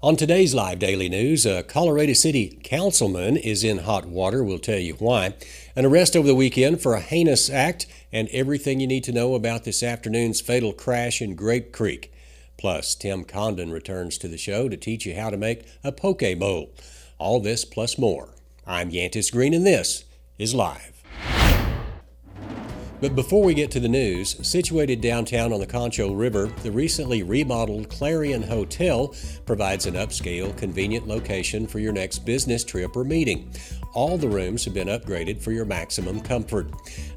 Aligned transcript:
On 0.00 0.14
today's 0.14 0.54
live 0.54 0.78
daily 0.78 1.08
news, 1.08 1.44
a 1.44 1.64
Colorado 1.64 2.12
City 2.12 2.60
councilman 2.62 3.36
is 3.36 3.64
in 3.64 3.78
hot 3.78 4.06
water. 4.06 4.44
We'll 4.44 4.60
tell 4.60 4.78
you 4.78 4.94
why. 4.94 5.34
An 5.74 5.84
arrest 5.84 6.14
over 6.14 6.28
the 6.28 6.36
weekend 6.36 6.80
for 6.80 6.94
a 6.94 7.00
heinous 7.00 7.50
act, 7.50 7.86
and 8.12 8.28
everything 8.28 8.78
you 8.78 8.86
need 8.86 9.02
to 9.04 9.12
know 9.12 9.34
about 9.34 9.64
this 9.64 9.82
afternoon's 9.82 10.40
fatal 10.40 10.72
crash 10.72 11.20
in 11.20 11.34
Grape 11.34 11.72
Creek. 11.72 12.12
Plus, 12.56 12.94
Tim 12.94 13.24
Condon 13.24 13.72
returns 13.72 14.18
to 14.18 14.28
the 14.28 14.38
show 14.38 14.68
to 14.68 14.76
teach 14.76 15.04
you 15.04 15.16
how 15.16 15.30
to 15.30 15.36
make 15.36 15.66
a 15.82 15.90
poke 15.90 16.22
bowl. 16.38 16.70
All 17.18 17.40
this 17.40 17.64
plus 17.64 17.98
more. 17.98 18.36
I'm 18.68 18.92
Yantis 18.92 19.32
Green, 19.32 19.52
and 19.52 19.66
this 19.66 20.04
is 20.38 20.54
Live. 20.54 20.97
But 23.00 23.14
before 23.14 23.44
we 23.44 23.54
get 23.54 23.70
to 23.72 23.80
the 23.80 23.88
news, 23.88 24.44
situated 24.44 25.00
downtown 25.00 25.52
on 25.52 25.60
the 25.60 25.66
Concho 25.68 26.12
River, 26.12 26.46
the 26.64 26.72
recently 26.72 27.22
remodeled 27.22 27.88
Clarion 27.88 28.42
Hotel 28.42 29.14
provides 29.46 29.86
an 29.86 29.94
upscale, 29.94 30.56
convenient 30.56 31.06
location 31.06 31.68
for 31.68 31.78
your 31.78 31.92
next 31.92 32.20
business 32.20 32.64
trip 32.64 32.96
or 32.96 33.04
meeting. 33.04 33.52
All 33.94 34.18
the 34.18 34.28
rooms 34.28 34.64
have 34.64 34.74
been 34.74 34.88
upgraded 34.88 35.40
for 35.40 35.50
your 35.50 35.64
maximum 35.64 36.20
comfort. 36.20 36.70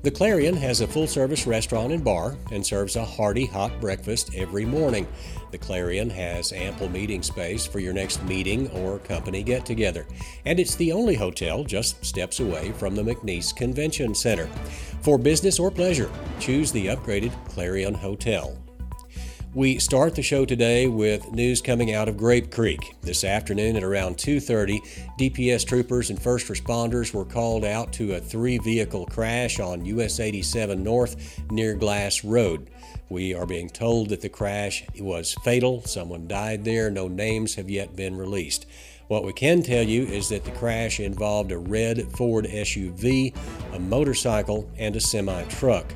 The 0.03 0.11
Clarion 0.11 0.55
has 0.55 0.81
a 0.81 0.87
full 0.87 1.05
service 1.05 1.45
restaurant 1.45 1.91
and 1.91 2.03
bar 2.03 2.37
and 2.51 2.65
serves 2.65 2.95
a 2.95 3.05
hearty 3.05 3.45
hot 3.45 3.79
breakfast 3.81 4.31
every 4.35 4.65
morning. 4.65 5.07
The 5.51 5.57
Clarion 5.57 6.09
has 6.09 6.53
ample 6.53 6.87
meeting 6.89 7.23
space 7.23 7.65
for 7.65 7.79
your 7.79 7.93
next 7.93 8.23
meeting 8.23 8.69
or 8.69 8.99
company 8.99 9.43
get 9.43 9.65
together, 9.65 10.07
and 10.45 10.59
it's 10.59 10.75
the 10.75 10.93
only 10.93 11.15
hotel 11.15 11.63
just 11.65 12.03
steps 12.05 12.39
away 12.39 12.71
from 12.71 12.95
the 12.95 13.03
McNease 13.03 13.55
Convention 13.55 14.15
Center. 14.15 14.47
For 15.01 15.17
business 15.17 15.59
or 15.59 15.71
pleasure, 15.71 16.09
choose 16.39 16.71
the 16.71 16.87
upgraded 16.87 17.33
Clarion 17.49 17.93
Hotel. 17.93 18.57
We 19.53 19.79
start 19.79 20.15
the 20.15 20.21
show 20.21 20.45
today 20.45 20.87
with 20.87 21.33
news 21.33 21.61
coming 21.61 21.93
out 21.93 22.07
of 22.07 22.15
Grape 22.15 22.51
Creek. 22.51 22.95
This 23.01 23.25
afternoon 23.25 23.75
at 23.75 23.83
around 23.83 24.17
2:30, 24.17 24.79
DPS 25.19 25.65
troopers 25.65 26.09
and 26.09 26.21
first 26.21 26.47
responders 26.47 27.13
were 27.13 27.25
called 27.25 27.65
out 27.65 27.91
to 27.93 28.13
a 28.13 28.21
three-vehicle 28.21 29.07
crash 29.07 29.59
on 29.59 29.83
US 29.83 30.21
87 30.21 30.81
North 30.81 31.41
near 31.51 31.73
Glass 31.73 32.23
Road. 32.23 32.69
We 33.09 33.33
are 33.33 33.45
being 33.45 33.67
told 33.69 34.07
that 34.07 34.21
the 34.21 34.29
crash 34.29 34.85
was 34.97 35.35
fatal. 35.43 35.83
Someone 35.85 36.29
died 36.29 36.63
there. 36.63 36.89
No 36.89 37.09
names 37.09 37.55
have 37.55 37.69
yet 37.69 37.93
been 37.93 38.15
released. 38.15 38.65
What 39.09 39.25
we 39.25 39.33
can 39.33 39.63
tell 39.63 39.83
you 39.83 40.03
is 40.03 40.29
that 40.29 40.45
the 40.45 40.51
crash 40.51 41.01
involved 41.01 41.51
a 41.51 41.57
red 41.57 42.09
Ford 42.13 42.45
SUV, 42.45 43.33
a 43.73 43.79
motorcycle, 43.79 44.69
and 44.77 44.95
a 44.95 45.01
semi 45.01 45.43
truck. 45.49 45.93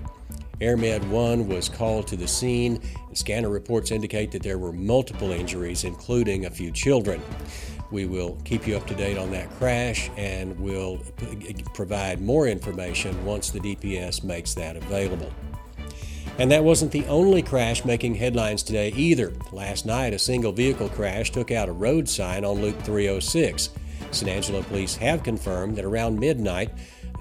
AirMed 0.61 1.07
1 1.09 1.47
was 1.47 1.67
called 1.67 2.07
to 2.07 2.15
the 2.15 2.27
scene, 2.27 2.81
and 3.07 3.17
scanner 3.17 3.49
reports 3.49 3.91
indicate 3.91 4.31
that 4.31 4.43
there 4.43 4.57
were 4.57 4.71
multiple 4.71 5.31
injuries, 5.31 5.83
including 5.83 6.45
a 6.45 6.49
few 6.49 6.71
children. 6.71 7.21
We 7.91 8.05
will 8.05 8.37
keep 8.45 8.65
you 8.65 8.77
up 8.77 8.87
to 8.87 8.95
date 8.95 9.17
on 9.17 9.31
that 9.31 9.49
crash 9.57 10.09
and 10.17 10.57
will 10.59 10.99
provide 11.73 12.21
more 12.21 12.47
information 12.47 13.25
once 13.25 13.49
the 13.49 13.59
DPS 13.59 14.23
makes 14.23 14.53
that 14.55 14.75
available. 14.75 15.31
And 16.37 16.51
that 16.51 16.63
wasn't 16.63 16.91
the 16.91 17.05
only 17.05 17.41
crash 17.41 17.85
making 17.85 18.15
headlines 18.15 18.63
today 18.63 18.89
either. 18.95 19.33
Last 19.51 19.85
night, 19.85 20.13
a 20.13 20.19
single 20.19 20.51
vehicle 20.51 20.89
crash 20.89 21.31
took 21.31 21.51
out 21.51 21.69
a 21.69 21.73
road 21.73 22.09
sign 22.09 22.43
on 22.43 22.61
Loop 22.61 22.81
306. 22.81 23.69
San 24.11 24.29
Angelo 24.29 24.61
police 24.63 24.95
have 24.95 25.23
confirmed 25.23 25.77
that 25.77 25.85
around 25.85 26.19
midnight, 26.19 26.71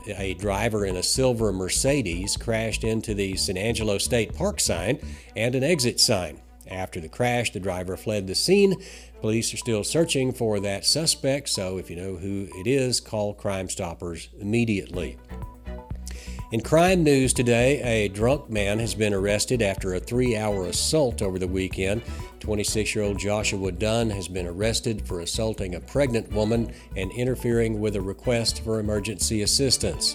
a 0.06 0.34
driver 0.34 0.84
in 0.84 0.97
a 0.97 1.03
silver 1.03 1.53
Mercedes 1.53 2.37
crashed 2.37 2.84
into 2.84 3.15
the 3.15 3.37
San 3.37 3.56
Angelo 3.56 3.98
State 3.98 4.34
Park 4.34 4.60
sign 4.60 4.98
and 5.37 5.54
an 5.54 5.65
exit 5.65 6.00
sign. 6.00 6.41
After 6.70 7.00
the 7.00 7.09
crash, 7.09 7.53
the 7.53 7.60
driver 7.60 7.97
fled 7.97 8.26
the 8.26 8.34
scene. 8.34 8.76
Police 9.20 9.53
are 9.54 9.59
still 9.59 9.84
searching 9.84 10.32
for 10.32 10.60
that 10.60 10.84
suspect, 10.84 11.48
so 11.48 11.78
if 11.78 11.91
you 11.91 11.97
know 11.97 12.16
who 12.16 12.48
it 12.54 12.66
is, 12.66 13.00
call 13.00 13.34
Crime 13.34 13.69
Stoppers 13.69 14.28
immediately. 14.41 15.19
In 16.54 16.60
crime 16.60 17.03
news 17.03 17.32
today, 17.32 17.82
a 17.82 18.06
drunk 18.06 18.48
man 18.48 18.78
has 18.78 18.94
been 18.94 19.12
arrested 19.12 19.60
after 19.60 19.94
a 19.94 19.98
three 19.98 20.37
hour 20.37 20.66
assault 20.66 21.20
over 21.20 21.37
the 21.37 21.48
weekend. 21.48 22.00
26 22.38 22.94
year 22.94 23.03
old 23.03 23.19
Joshua 23.19 23.72
Dunn 23.72 24.09
has 24.10 24.28
been 24.28 24.47
arrested 24.47 25.04
for 25.04 25.19
assaulting 25.19 25.75
a 25.75 25.81
pregnant 25.81 26.31
woman 26.31 26.72
and 26.97 27.10
interfering 27.10 27.81
with 27.81 27.97
a 27.97 28.00
request 28.00 28.62
for 28.62 28.78
emergency 28.78 29.42
assistance. 29.42 30.15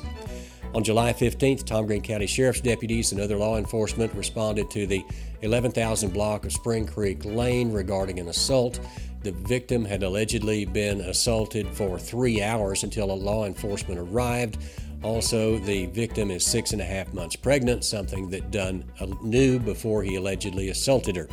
On 0.73 0.81
July 0.81 1.11
15th, 1.11 1.65
Tom 1.65 1.87
Green 1.87 2.01
County 2.01 2.25
Sheriff's 2.25 2.61
deputies 2.61 3.11
and 3.11 3.19
other 3.19 3.35
law 3.35 3.57
enforcement 3.57 4.13
responded 4.13 4.71
to 4.71 4.87
the 4.87 5.03
11,000 5.41 6.13
block 6.13 6.45
of 6.45 6.53
Spring 6.53 6.87
Creek 6.87 7.25
Lane 7.25 7.73
regarding 7.73 8.17
an 8.17 8.29
assault. 8.29 8.79
The 9.23 9.33
victim 9.33 9.83
had 9.83 10.03
allegedly 10.03 10.63
been 10.63 11.01
assaulted 11.01 11.67
for 11.67 11.99
three 11.99 12.41
hours 12.41 12.83
until 12.83 13.11
a 13.11 13.13
law 13.13 13.45
enforcement 13.45 13.99
arrived. 13.99 14.57
Also, 15.01 15.57
the 15.59 15.85
victim 15.87 16.29
is 16.29 16.45
six 16.45 16.73
and 16.73 16.81
a 16.81 16.85
half 16.85 17.13
months 17.13 17.35
pregnant, 17.35 17.85
something 17.85 18.29
that 18.29 18.51
Dunn 18.51 18.83
uh, 18.99 19.07
knew 19.21 19.57
before 19.57 20.03
he 20.03 20.15
allegedly 20.15 20.69
assaulted 20.69 21.15
her. 21.15 21.29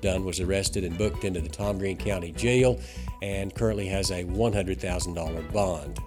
Dunn 0.00 0.24
was 0.24 0.40
arrested 0.40 0.84
and 0.84 0.98
booked 0.98 1.24
into 1.24 1.40
the 1.40 1.48
Tom 1.48 1.78
Green 1.78 1.96
County 1.96 2.32
Jail 2.32 2.80
and 3.22 3.54
currently 3.54 3.86
has 3.86 4.10
a 4.10 4.24
$100,000 4.24 5.52
bond. 5.52 5.98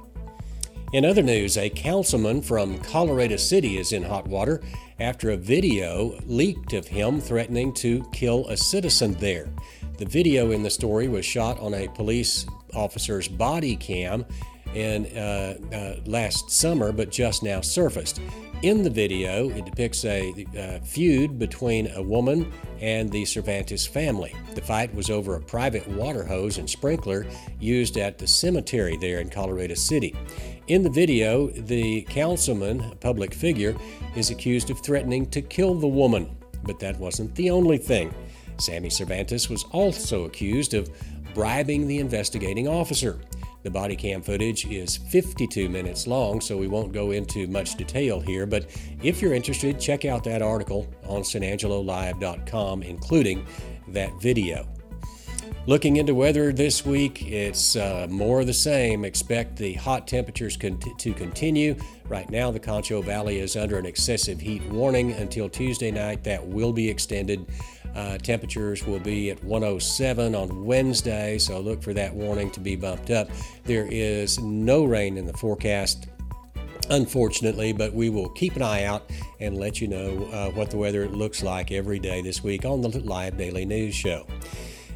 In 0.94 1.06
other 1.06 1.24
news, 1.24 1.58
a 1.58 1.70
councilman 1.70 2.42
from 2.42 2.78
Colorado 2.80 3.38
City 3.38 3.78
is 3.78 3.94
in 3.94 4.04
hot 4.04 4.28
water 4.28 4.62
after 5.00 5.32
a 5.32 5.38
video 5.38 6.18
leaked 6.26 6.74
of 6.74 6.88
him 6.88 7.20
threatening 7.20 7.74
to 7.74 8.08
kill 8.14 8.48
a 8.48 8.58
citizen 8.58 9.14
there. 9.14 9.50
The 9.98 10.06
video 10.06 10.52
in 10.52 10.62
the 10.62 10.70
story 10.70 11.08
was 11.08 11.26
shot 11.26 11.60
on 11.60 11.74
a 11.74 11.88
police 11.90 12.46
officer's 12.74 13.28
body 13.28 13.76
cam 13.76 14.26
in 14.78 15.08
uh, 15.18 15.58
uh, 15.74 15.96
last 16.06 16.52
summer, 16.52 16.92
but 16.92 17.10
just 17.10 17.42
now 17.42 17.62
surfaced. 17.62 18.22
In 18.62 18.84
the 18.84 18.90
video, 18.90 19.50
it 19.50 19.66
depicts 19.66 20.06
a 20.06 20.46
uh, 20.58 20.84
feud 20.86 21.40
between 21.40 21.92
a 21.96 22.02
woman 22.02 22.52
and 22.80 23.12
the 23.12 23.26
Cervantes 23.26 23.88
family. 23.88 24.36
The 24.54 24.62
fight 24.62 24.94
was 24.94 25.10
over 25.10 25.36
a 25.36 25.42
private 25.42 25.88
water 25.88 26.24
hose 26.24 26.60
and 26.60 26.70
sprinkler 26.70 27.26
used 27.60 27.98
at 27.98 28.20
the 28.20 28.28
cemetery 28.28 28.98
there 28.98 29.20
in 29.20 29.30
Colorado 29.30 29.74
City. 29.74 30.16
In 30.68 30.84
the 30.84 30.90
video, 30.90 31.48
the 31.48 32.02
councilman, 32.04 32.82
a 32.82 32.96
public 32.96 33.34
figure, 33.34 33.76
is 34.16 34.30
accused 34.30 34.70
of 34.70 34.80
threatening 34.80 35.26
to 35.32 35.42
kill 35.42 35.74
the 35.76 35.88
woman. 35.88 36.36
But 36.64 36.80
that 36.80 37.00
wasn't 37.00 37.34
the 37.36 37.50
only 37.50 37.78
thing. 37.78 38.14
Sammy 38.60 38.90
Cervantes 38.90 39.50
was 39.50 39.64
also 39.72 40.26
accused 40.26 40.74
of 40.74 40.90
bribing 41.34 41.88
the 41.88 42.00
investigating 42.00 42.68
officer. 42.68 43.20
The 43.68 43.72
body 43.72 43.98
cam 43.98 44.22
footage 44.22 44.66
is 44.66 44.96
52 44.96 45.68
minutes 45.68 46.08
long, 46.08 46.40
so 46.40 46.56
we 46.56 46.70
won't 46.70 46.94
go 46.94 47.12
into 47.12 47.48
much 47.48 47.76
detail 47.76 48.22
here, 48.22 48.46
but 48.46 48.68
if 49.04 49.22
you're 49.22 49.34
interested, 49.34 49.78
check 49.78 50.06
out 50.06 50.24
that 50.24 50.42
article 50.42 50.88
on 51.06 51.24
sanangelolive.com, 51.24 52.82
including 52.82 53.46
that 53.90 54.22
video. 54.22 54.66
Looking 55.66 55.98
into 55.98 56.16
weather 56.16 56.54
this 56.54 56.86
week, 56.86 57.30
it's 57.30 57.76
uh, 57.76 58.08
more 58.10 58.40
of 58.40 58.48
the 58.48 58.54
same. 58.54 59.04
Expect 59.04 59.58
the 59.58 59.74
hot 59.74 60.08
temperatures 60.08 60.56
con- 60.56 60.80
to 60.98 61.14
continue. 61.14 61.76
Right 62.08 62.30
now, 62.30 62.52
the 62.52 62.60
Concho 62.62 63.02
Valley 63.02 63.40
is 63.40 63.58
under 63.58 63.78
an 63.78 63.86
excessive 63.86 64.40
heat 64.40 64.64
warning 64.70 65.12
until 65.12 65.50
Tuesday 65.50 65.92
night. 65.92 66.24
That 66.24 66.48
will 66.48 66.72
be 66.72 66.90
extended. 66.90 67.46
Uh, 67.96 68.18
temperatures 68.18 68.86
will 68.86 69.00
be 69.00 69.32
at 69.32 69.44
107 69.44 70.36
on 70.36 70.66
Wednesday, 70.66 71.38
so 71.38 71.60
look 71.60 71.82
for 71.82 71.94
that 71.94 72.14
warning 72.14 72.52
to 72.52 72.60
be 72.60 72.76
bumped 72.76 73.10
up. 73.10 73.30
There 73.64 73.88
is 73.90 74.40
no 74.40 74.86
rain 74.86 75.18
in 75.18 75.26
the 75.26 75.34
forecast 75.34 76.08
unfortunately, 76.90 77.74
but 77.74 77.94
we 77.94 78.10
will 78.10 78.30
keep 78.30 78.56
an 78.56 78.62
eye 78.62 78.84
out 78.84 79.10
and 79.40 79.58
let 79.58 79.82
you 79.82 79.88
know 79.88 80.30
uh, 80.32 80.50
what 80.52 80.70
the 80.72 80.78
weather 80.78 81.08
looks 81.08 81.44
like 81.44 81.72
every 81.72 82.00
day 82.00 82.22
this 82.22 82.44
week 82.44 82.66
on 82.66 82.82
the 82.82 82.90
Live 83.00 83.38
Daily 83.38 83.66
News 83.66 83.96
Show. 83.96 84.26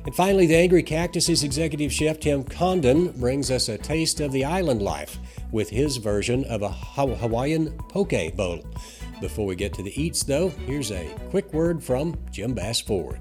And 0.05 0.15
finally, 0.15 0.47
the 0.47 0.55
Angry 0.55 0.81
Cactus's 0.81 1.43
executive 1.43 1.93
chef 1.93 2.19
Tim 2.19 2.43
Condon 2.43 3.11
brings 3.19 3.51
us 3.51 3.69
a 3.69 3.77
taste 3.77 4.19
of 4.19 4.31
the 4.31 4.43
island 4.43 4.81
life 4.81 5.19
with 5.51 5.69
his 5.69 5.97
version 5.97 6.43
of 6.45 6.63
a 6.63 6.69
Hawaiian 6.69 7.77
poke 7.89 8.35
bowl. 8.35 8.63
Before 9.21 9.45
we 9.45 9.55
get 9.55 9.71
to 9.75 9.83
the 9.83 10.01
eats, 10.01 10.23
though, 10.23 10.49
here's 10.49 10.91
a 10.91 11.15
quick 11.29 11.53
word 11.53 11.83
from 11.83 12.17
Jim 12.31 12.55
Bass 12.55 12.81
Ford. 12.81 13.19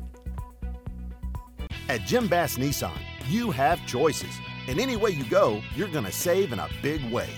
At 1.90 2.00
Jim 2.06 2.26
Bass 2.26 2.56
Nissan, 2.56 2.98
you 3.28 3.50
have 3.50 3.86
choices. 3.86 4.34
And 4.66 4.80
any 4.80 4.96
way 4.96 5.10
you 5.10 5.24
go, 5.24 5.60
you're 5.76 5.88
going 5.88 6.06
to 6.06 6.12
save 6.12 6.52
in 6.52 6.58
a 6.58 6.68
big 6.82 7.04
way. 7.12 7.28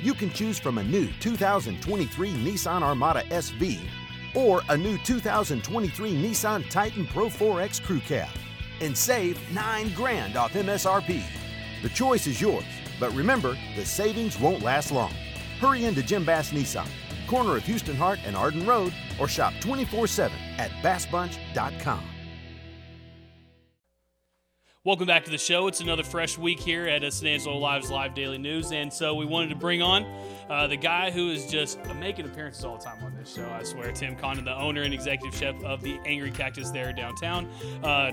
You 0.00 0.14
can 0.14 0.30
choose 0.30 0.60
from 0.60 0.78
a 0.78 0.84
new 0.84 1.08
2023 1.18 2.34
Nissan 2.34 2.82
Armada 2.82 3.22
SV 3.30 3.80
or 4.34 4.62
a 4.68 4.76
new 4.76 4.96
2023 4.98 6.12
Nissan 6.12 6.68
Titan 6.70 7.06
Pro 7.06 7.26
4X 7.26 7.82
Crew 7.82 8.00
Cab 8.00 8.28
and 8.80 8.96
save 8.96 9.40
9 9.52 9.92
grand 9.94 10.36
off 10.36 10.52
MSRP. 10.52 11.22
The 11.82 11.88
choice 11.88 12.28
is 12.28 12.40
yours, 12.40 12.64
but 13.00 13.12
remember, 13.12 13.56
the 13.74 13.84
savings 13.84 14.38
won't 14.38 14.62
last 14.62 14.92
long. 14.92 15.12
Hurry 15.60 15.84
into 15.84 16.02
Jim 16.02 16.24
Bass 16.24 16.50
Nissan, 16.50 16.88
corner 17.26 17.56
of 17.56 17.64
Houston 17.64 17.96
Harte 17.96 18.20
and 18.24 18.36
Arden 18.36 18.66
Road, 18.66 18.92
or 19.20 19.28
shop 19.28 19.52
24 19.60 20.06
7 20.06 20.36
at 20.58 20.70
bassbunch.com. 20.82 22.02
Welcome 24.84 25.06
back 25.06 25.24
to 25.24 25.30
the 25.30 25.38
show. 25.38 25.66
It's 25.66 25.80
another 25.80 26.02
fresh 26.02 26.36
week 26.36 26.60
here 26.60 26.86
at 26.86 27.10
San 27.10 27.28
Angelo 27.30 27.56
Live's 27.56 27.90
Live 27.90 28.14
Daily 28.14 28.36
News, 28.36 28.70
and 28.70 28.92
so 28.92 29.14
we 29.14 29.24
wanted 29.24 29.48
to 29.48 29.56
bring 29.56 29.80
on 29.80 30.04
uh, 30.48 30.66
the 30.66 30.76
guy 30.76 31.10
who 31.10 31.30
is 31.30 31.46
just 31.46 31.78
making 31.96 32.26
appearances 32.26 32.64
all 32.64 32.76
the 32.76 32.84
time 32.84 33.02
on 33.02 33.14
this 33.16 33.34
show. 33.34 33.48
I 33.50 33.62
swear, 33.62 33.92
Tim 33.92 34.16
Condon, 34.16 34.44
the 34.44 34.56
owner 34.56 34.82
and 34.82 34.92
executive 34.94 35.38
chef 35.38 35.62
of 35.64 35.82
the 35.82 35.98
Angry 36.04 36.30
Cactus 36.30 36.70
there 36.70 36.92
downtown. 36.92 37.46
Uh, 37.82 38.12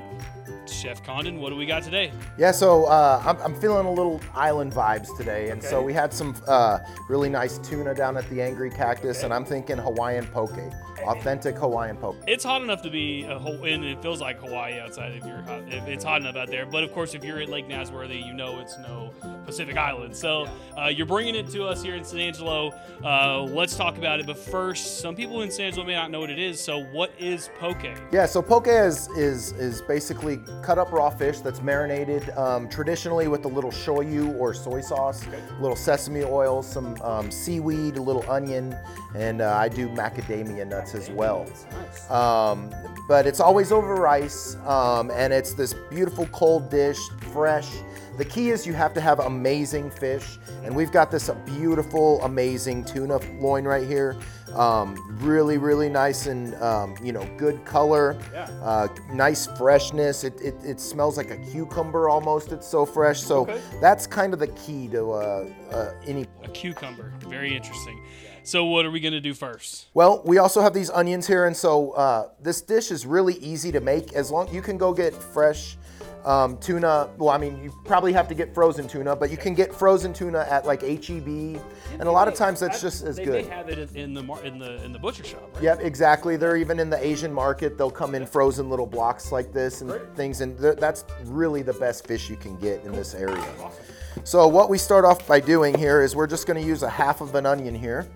chef 0.68 1.04
Condon, 1.04 1.40
what 1.40 1.50
do 1.50 1.56
we 1.56 1.66
got 1.66 1.84
today? 1.84 2.12
Yeah, 2.38 2.52
so 2.52 2.86
uh, 2.86 3.22
I'm, 3.26 3.38
I'm, 3.42 3.62
feeling 3.62 3.86
a 3.86 3.92
little 3.92 4.20
island 4.34 4.72
vibes 4.72 5.16
today, 5.18 5.50
and 5.50 5.60
okay. 5.60 5.70
so 5.70 5.82
we 5.82 5.94
had 5.94 6.14
some 6.14 6.36
uh, 6.48 6.80
really 7.10 7.30
nice 7.30 7.58
tuna 7.60 7.94
down 7.94 8.18
at 8.18 8.28
the 8.30 8.42
Angry 8.42 8.70
Cactus, 8.70 9.18
okay. 9.18 9.26
and 9.26 9.34
I'm 9.34 9.46
thinking 9.46 9.78
Hawaiian 9.78 10.26
poke 10.28 10.58
authentic 11.08 11.58
Hawaiian 11.58 11.98
poke. 11.98 12.18
It's 12.28 12.44
hot 12.44 12.62
enough 12.62 12.82
to 12.84 12.90
be, 12.90 13.24
a, 13.24 13.38
whole, 13.38 13.64
and 13.64 13.84
it 13.84 14.02
feels 14.02 14.22
like 14.22 14.40
Hawaii 14.40 14.80
outside 14.80 15.14
if 15.14 15.26
you're 15.26 15.42
hot, 15.42 15.64
if 15.68 15.88
it's 15.88 16.04
hot 16.04 16.22
enough 16.22 16.36
out 16.36 16.50
there. 16.50 16.66
But 16.66 16.84
of 16.84 16.94
course, 16.94 17.14
if 17.14 17.24
you're 17.24 17.40
at 17.40 17.50
Lake 17.50 17.68
Nasworthy, 17.68 18.26
you 18.26 18.34
know 18.34 18.60
it's 18.60 18.78
no 18.80 19.14
Pacific 19.52 19.78
Island. 19.78 20.16
So 20.16 20.48
uh, 20.78 20.88
you're 20.88 21.06
bringing 21.06 21.36
it 21.36 21.50
to 21.50 21.66
us 21.66 21.84
here 21.84 21.96
in 21.96 22.06
San 22.06 22.20
Angelo. 22.20 22.74
Uh, 23.04 23.42
let's 23.42 23.76
talk 23.76 23.98
about 23.98 24.22
it. 24.22 24.26
But 24.26 24.38
first, 24.38 25.02
some 25.02 25.14
people 25.14 25.42
in 25.42 25.52
San 25.52 25.66
Angelo 25.66 25.86
may 25.86 25.94
not 25.94 26.10
know 26.10 26.22
what 26.22 26.30
it 26.30 26.40
is. 26.40 26.58
So 26.58 26.84
what 26.86 27.12
is 27.20 27.50
poke? 27.60 27.84
Yeah, 28.14 28.26
so 28.26 28.42
poke 28.42 28.68
is 28.68 29.10
is 29.18 29.52
is 29.54 29.82
basically 29.82 30.40
cut 30.64 30.78
up 30.78 30.94
raw 30.94 31.10
fish 31.10 31.40
that's 31.40 31.62
marinated 31.62 32.30
um, 32.38 32.70
traditionally 32.70 33.28
with 33.28 33.44
a 33.44 33.48
little 33.50 33.72
shoyu 33.72 34.34
or 34.38 34.54
soy 34.54 34.80
sauce, 34.80 35.26
a 35.28 35.62
little 35.62 35.76
sesame 35.76 36.24
oil, 36.24 36.64
some 36.64 36.96
um, 37.02 37.30
seaweed, 37.30 37.98
a 37.98 38.02
little 38.02 38.30
onion, 38.32 38.74
and 39.16 39.42
uh, 39.42 39.54
I 39.54 39.68
do 39.68 39.90
macadamia 39.90 40.66
nuts 40.66 40.96
as 40.96 41.10
well. 41.10 41.46
Um, 42.10 42.70
but 43.10 43.28
it's 43.28 43.42
always 43.42 43.74
over 43.74 43.96
rice, 43.96 44.56
um, 44.66 45.12
and 45.12 45.34
it's 45.34 45.54
this 45.54 45.74
beautiful 45.90 46.28
cold 46.28 46.70
dish, 46.70 47.00
fresh. 47.34 47.68
The 48.22 48.30
key 48.30 48.52
is 48.52 48.68
you 48.68 48.74
have 48.74 48.94
to 48.94 49.02
have 49.02 49.18
amazing 49.18 49.90
fish, 49.90 50.38
and 50.64 50.76
we've 50.76 50.92
got 50.92 51.10
this 51.10 51.32
beautiful, 51.44 52.24
amazing 52.24 52.86
tuna 52.86 53.18
loin 53.40 53.64
right 53.64 53.88
here. 53.88 54.16
Um, 54.54 55.18
really, 55.24 55.58
really 55.58 55.90
nice 55.90 56.28
and 56.28 56.54
um, 56.62 56.96
you 57.02 57.14
know 57.14 57.28
good 57.36 57.66
color, 57.66 58.16
yeah. 58.32 58.44
uh, 58.62 58.90
nice 59.12 59.48
freshness. 59.58 60.24
It, 60.24 60.40
it, 60.40 60.54
it, 60.64 60.80
smells 60.80 61.18
like 61.18 61.32
a 61.32 61.38
cucumber 61.38 62.10
almost. 62.10 62.52
It's 62.52 62.68
so 62.68 62.86
fresh. 62.86 63.22
So 63.22 63.42
okay. 63.42 63.60
that's 63.82 64.06
kind 64.06 64.34
of 64.34 64.40
the 64.40 64.50
key 64.50 64.88
to 64.90 65.14
uh, 65.14 65.48
uh, 65.72 65.94
any. 66.06 66.28
A 66.44 66.50
cucumber, 66.50 67.12
very 67.28 67.56
interesting. 67.56 68.04
So 68.44 68.66
what 68.66 68.86
are 68.86 68.92
we 68.92 69.00
to 69.00 69.20
do 69.20 69.34
first? 69.34 69.88
Well, 69.96 70.22
we 70.26 70.38
also 70.38 70.62
have 70.62 70.76
these 70.76 70.92
onions 70.92 71.26
here, 71.26 71.48
and 71.48 71.58
so 71.58 71.94
uh, 71.94 72.30
this 72.40 72.62
dish 72.62 72.92
is 72.92 73.04
really 73.04 73.36
easy 73.38 73.72
to 73.72 73.80
make. 73.80 74.14
As 74.14 74.30
long 74.30 74.54
you 74.54 74.62
can 74.62 74.78
go 74.78 74.94
get 74.94 75.12
fresh 75.16 75.76
um, 76.26 76.58
tuna. 76.58 77.10
Well, 77.18 77.30
I 77.30 77.38
mean, 77.38 77.62
you 77.64 77.74
probably 77.86 78.14
have 78.14 78.28
to 78.28 78.36
get 78.36 78.54
frozen 78.54 78.88
tuna, 78.88 79.16
but 79.16 79.32
you 79.32 79.38
can 79.38 79.54
get 79.54 79.74
frozen 79.74 80.14
tuna 80.14 80.46
at 80.50 80.66
like 80.66 80.82
HEB, 80.82 81.28
and 81.28 82.04
a 82.04 82.12
lot 82.12 82.28
of 82.28 82.36
times 82.36 82.60
that's 82.60 82.82
just 82.82 83.04
as 83.04 83.18
they, 83.18 83.26
good. 83.26 83.46
They 83.46 83.50
have 83.50 83.70
it 83.70 83.96
in 83.96 84.14
the 84.14 84.22
in 84.44 84.60
the 84.60 84.84
in 84.84 84.94
the 84.94 85.00
butcher 85.00 85.24
shop, 85.24 85.50
right? 85.56 85.64
Yep, 85.64 85.82
exactly. 85.82 86.38
They're 86.38 86.58
even 86.58 86.80
in 86.80 86.90
the 86.90 87.04
Asian 87.06 87.34
market. 87.34 87.78
They'll 87.78 87.92
come 87.92 88.16
in 88.16 88.26
frozen 88.26 88.70
little 88.70 88.88
blocks 88.88 89.32
like 89.32 89.52
this 89.52 89.82
and 89.82 89.90
Great. 89.90 90.16
things, 90.16 90.42
and 90.42 90.58
th- 90.60 90.78
that's 90.78 91.06
really 91.26 91.62
the 91.62 91.74
best 91.74 92.08
fish 92.08 92.30
you 92.30 92.36
can 92.38 92.56
get 92.58 92.84
in 92.84 92.92
this 92.92 93.14
area. 93.14 93.44
Awesome. 93.62 93.84
So 94.24 94.48
what 94.48 94.70
we 94.70 94.78
start 94.78 95.06
off 95.06 95.26
by 95.28 95.40
doing 95.40 95.76
here 95.78 96.02
is 96.02 96.16
we're 96.16 96.28
just 96.28 96.46
going 96.46 96.62
to 96.62 96.68
use 96.68 96.84
a 96.84 96.90
half 96.90 97.22
of 97.22 97.34
an 97.34 97.46
onion 97.46 97.74
here. 97.74 98.08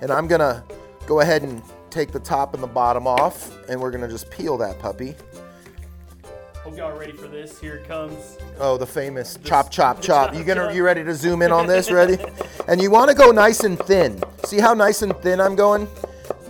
And 0.00 0.10
I'm 0.10 0.26
going 0.26 0.40
to 0.40 0.64
go 1.06 1.20
ahead 1.20 1.42
and 1.42 1.62
take 1.90 2.12
the 2.12 2.20
top 2.20 2.54
and 2.54 2.62
the 2.62 2.68
bottom 2.68 3.06
off 3.06 3.56
and 3.68 3.80
we're 3.80 3.90
going 3.90 4.02
to 4.02 4.08
just 4.08 4.30
peel 4.30 4.56
that 4.58 4.78
puppy. 4.78 5.14
Hope 6.70 6.78
y'all 6.78 6.90
are 6.90 7.00
ready 7.00 7.10
for 7.10 7.26
this. 7.26 7.58
Here 7.58 7.78
it 7.78 7.88
comes. 7.88 8.38
Oh, 8.60 8.76
the 8.76 8.86
famous 8.86 9.34
this, 9.34 9.44
chop, 9.44 9.72
chop, 9.72 10.00
chop. 10.00 10.36
You 10.36 10.44
gonna, 10.44 10.72
you 10.72 10.84
ready 10.84 11.02
to 11.02 11.16
zoom 11.16 11.42
in 11.42 11.50
on 11.50 11.66
this? 11.66 11.90
Ready? 11.90 12.16
and 12.68 12.80
you 12.80 12.92
want 12.92 13.10
to 13.10 13.16
go 13.16 13.32
nice 13.32 13.64
and 13.64 13.76
thin. 13.76 14.22
See 14.44 14.60
how 14.60 14.72
nice 14.72 15.02
and 15.02 15.12
thin 15.16 15.40
I'm 15.40 15.56
going? 15.56 15.88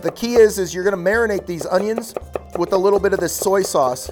The 0.03 0.11
key 0.11 0.35
is, 0.35 0.59
is 0.59 0.75
you're 0.75 0.83
gonna 0.83 0.95
marinate 0.95 1.47
these 1.47 1.65
onions 1.65 2.13
with 2.55 2.71
a 2.73 2.77
little 2.77 2.99
bit 2.99 3.13
of 3.13 3.19
this 3.19 3.35
soy 3.35 3.63
sauce. 3.63 4.11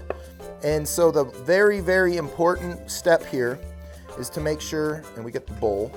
And 0.63 0.87
so 0.87 1.11
the 1.11 1.25
very, 1.25 1.79
very 1.79 2.17
important 2.17 2.89
step 2.89 3.23
here 3.23 3.59
is 4.17 4.31
to 4.31 4.41
make 4.41 4.61
sure, 4.61 5.03
and 5.15 5.23
we 5.23 5.31
get 5.31 5.45
the 5.45 5.53
bowl, 5.53 5.91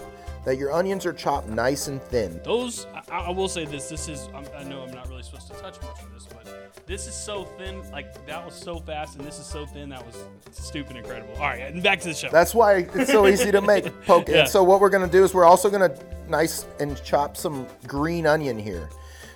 that 0.44 0.58
your 0.58 0.74
onions 0.74 1.06
are 1.06 1.14
chopped 1.14 1.48
nice 1.48 1.88
and 1.88 2.02
thin. 2.02 2.38
Those, 2.44 2.86
I, 3.10 3.20
I 3.20 3.30
will 3.30 3.48
say 3.48 3.64
this, 3.64 3.88
this 3.88 4.10
is, 4.10 4.28
I'm, 4.34 4.44
i 4.58 4.62
know 4.62 4.82
I'm 4.82 4.92
not 4.92 5.08
really 5.08 5.22
supposed 5.22 5.46
to 5.52 5.54
touch 5.54 5.80
much 5.80 6.02
of 6.02 6.12
this, 6.12 6.26
but 6.26 6.61
this 6.86 7.06
is 7.06 7.14
so 7.14 7.44
thin, 7.44 7.82
like 7.90 8.26
that 8.26 8.44
was 8.44 8.54
so 8.54 8.78
fast, 8.78 9.16
and 9.16 9.26
this 9.26 9.38
is 9.38 9.46
so 9.46 9.66
thin, 9.66 9.88
that 9.90 10.04
was 10.04 10.16
stupid 10.50 10.96
incredible. 10.96 11.34
All 11.34 11.42
right, 11.48 11.60
and 11.60 11.82
back 11.82 12.00
to 12.00 12.08
the 12.08 12.14
show. 12.14 12.28
That's 12.30 12.54
why 12.54 12.86
it's 12.94 13.10
so 13.10 13.26
easy 13.26 13.52
to 13.52 13.60
make 13.60 13.84
poke. 14.06 14.28
yeah. 14.28 14.40
And 14.40 14.48
so 14.48 14.62
what 14.62 14.80
we're 14.80 14.90
gonna 14.90 15.08
do 15.08 15.24
is 15.24 15.32
we're 15.34 15.44
also 15.44 15.70
gonna 15.70 15.94
nice 16.28 16.66
and 16.80 17.02
chop 17.04 17.36
some 17.36 17.66
green 17.86 18.26
onion 18.26 18.58
here. 18.58 18.88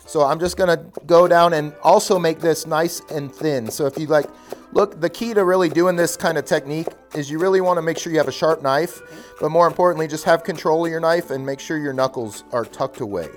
So 0.06 0.22
I'm 0.22 0.38
just 0.38 0.56
gonna 0.56 0.84
go 1.06 1.26
down 1.26 1.52
and 1.52 1.72
also 1.82 2.18
make 2.18 2.38
this 2.40 2.66
nice 2.66 3.00
and 3.10 3.32
thin. 3.32 3.70
So 3.70 3.86
if 3.86 3.98
you 3.98 4.06
like, 4.06 4.26
look, 4.72 5.00
the 5.00 5.10
key 5.10 5.34
to 5.34 5.44
really 5.44 5.68
doing 5.68 5.96
this 5.96 6.16
kind 6.16 6.38
of 6.38 6.44
technique 6.44 6.86
is 7.14 7.28
you 7.30 7.38
really 7.40 7.60
wanna 7.60 7.82
make 7.82 7.98
sure 7.98 8.12
you 8.12 8.18
have 8.18 8.28
a 8.28 8.32
sharp 8.32 8.62
knife, 8.62 9.00
but 9.40 9.50
more 9.50 9.66
importantly, 9.66 10.06
just 10.06 10.24
have 10.24 10.44
control 10.44 10.84
of 10.84 10.90
your 10.90 11.00
knife 11.00 11.30
and 11.30 11.44
make 11.44 11.58
sure 11.58 11.76
your 11.78 11.92
knuckles 11.92 12.44
are 12.52 12.64
tucked 12.64 13.00
away. 13.00 13.28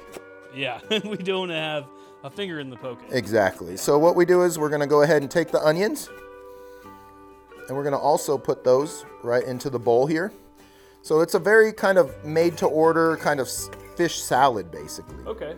Yeah, 0.56 0.80
we 1.06 1.18
don't 1.18 1.50
have 1.50 1.86
a 2.24 2.30
finger 2.30 2.60
in 2.60 2.70
the 2.70 2.76
poke. 2.76 3.00
Exactly. 3.12 3.78
So 3.78 3.98
what 3.98 4.16
we 4.16 4.26
do 4.26 4.44
is 4.44 4.60
we're 4.60 4.70
gonna 4.70 4.88
go 4.88 5.02
ahead 5.02 5.22
and 5.22 5.32
take 5.32 5.52
the 5.52 5.66
onions 5.66 6.10
and 7.68 7.78
we're 7.78 7.84
gonna 7.84 7.98
also 7.98 8.38
put 8.38 8.64
those 8.64 9.06
right 9.24 9.44
into 9.44 9.70
the 9.70 9.80
bowl 9.80 10.06
here. 10.08 10.32
So 11.02 11.22
it's 11.22 11.34
a 11.34 11.40
very 11.40 11.72
kind 11.72 11.98
of 11.98 12.26
made 12.26 12.58
to 12.58 12.66
order 12.66 13.16
kind 13.18 13.40
of 13.40 13.50
fish 13.96 14.22
salad 14.22 14.72
basically. 14.72 15.24
Okay 15.26 15.56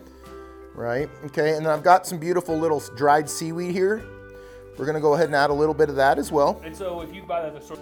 right? 0.75 1.09
Okay, 1.25 1.55
and 1.55 1.65
then 1.65 1.71
I've 1.71 1.83
got 1.83 2.07
some 2.07 2.17
beautiful 2.17 2.57
little 2.57 2.81
dried 2.95 3.29
seaweed 3.29 3.71
here. 3.71 4.03
We're 4.77 4.85
gonna 4.85 5.01
go 5.01 5.13
ahead 5.13 5.27
and 5.27 5.35
add 5.35 5.49
a 5.49 5.53
little 5.53 5.73
bit 5.73 5.89
of 5.89 5.95
that 5.97 6.17
as 6.17 6.31
well. 6.31 6.61
And 6.63 6.75
so 6.75 7.01
if 7.01 7.13
you 7.13 7.23
buy 7.23 7.41
that 7.41 7.53
at 7.53 7.59
the 7.59 7.61
store, 7.61 7.77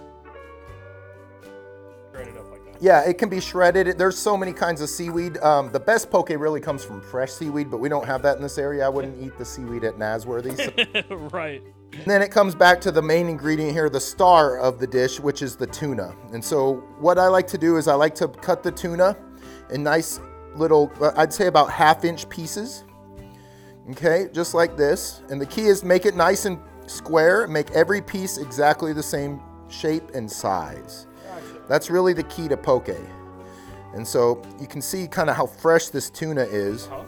shredded 2.80 3.00
up 3.00 3.04
like 3.04 3.04
that. 3.04 3.06
Yeah, 3.06 3.10
it 3.10 3.18
can 3.18 3.30
be 3.30 3.40
shredded. 3.40 3.98
There's 3.98 4.18
so 4.18 4.38
many 4.38 4.54
kinds 4.54 4.82
of 4.82 4.90
seaweed. 4.90 5.38
Um, 5.40 5.72
the 5.72 5.80
best 5.80 6.10
poke 6.10 6.30
really 6.30 6.62
comes 6.62 6.84
from 6.84 7.02
fresh 7.02 7.32
seaweed, 7.32 7.70
but 7.70 7.78
we 7.78 7.90
don't 7.90 8.06
have 8.06 8.22
that 8.24 8.38
in 8.38 8.44
this 8.44 8.58
area. 8.58 8.86
I 8.86 8.90
wouldn't 8.90 9.22
eat 9.22 9.38
the 9.38 9.46
seaweed 9.46 9.84
at 9.84 9.98
Nasworthy. 9.98 10.56
So. 10.56 11.16
right. 11.32 11.62
And 11.94 12.06
then 12.06 12.22
it 12.22 12.32
comes 12.32 12.56
back 12.56 12.80
to 12.82 12.92
the 12.92 13.02
main 13.02 13.28
ingredient 13.28 13.74
here, 13.74 13.90
the 13.90 14.00
star 14.00 14.60
of 14.60 14.80
the 14.80 14.88
dish, 14.88 15.20
which 15.20 15.42
is 15.42 15.56
the 15.56 15.68
tuna. 15.68 16.16
And 16.32 16.44
so 16.44 16.84
what 17.00 17.18
I 17.18 17.28
like 17.28 17.48
to 17.48 17.58
do 17.58 17.78
is 17.78 17.88
I 17.88 17.96
like 17.96 18.16
to 18.16 18.28
cut 18.28 18.64
the 18.64 18.72
tuna 18.72 19.18
in 19.72 19.84
nice 19.84 20.20
little, 20.56 20.92
I'd 21.16 21.34
say 21.34 21.48
about 21.48 21.72
half 21.72 22.06
inch 22.06 22.30
pieces. 22.30 22.84
Okay, 23.92 24.28
just 24.32 24.54
like 24.54 24.78
this. 24.78 25.24
And 25.30 25.42
the 25.42 25.48
key 25.48 25.66
is 25.66 25.84
make 25.84 26.06
it 26.06 26.16
nice 26.16 26.46
and 26.46 26.60
square, 26.86 27.48
make 27.48 27.72
every 27.72 28.02
piece 28.02 28.38
exactly 28.38 28.94
the 28.94 29.04
same 29.04 29.42
shape 29.68 30.12
and 30.14 30.32
size. 30.32 31.08
That's 31.70 31.90
really 31.90 32.14
the 32.14 32.24
key 32.24 32.50
to 32.50 32.58
poke. 32.58 32.90
And 33.94 34.06
so 34.06 34.42
you 34.60 34.68
can 34.68 34.82
see 34.82 35.08
kind 35.08 35.30
of 35.30 35.36
how 35.36 35.46
fresh 35.46 35.88
this 35.88 36.10
tuna 36.10 36.42
is. 36.42 36.88
Uh-huh. 36.88 37.04